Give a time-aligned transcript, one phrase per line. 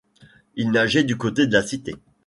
[0.55, 1.93] Il nageait du côté de la Cité.